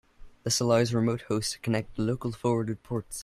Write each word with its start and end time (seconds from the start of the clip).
This 0.43 0.59
allows 0.59 0.95
remote 0.95 1.21
hosts 1.27 1.53
to 1.53 1.59
connect 1.59 1.95
to 1.95 2.01
local 2.01 2.31
forwarded 2.31 2.81
ports. 2.81 3.19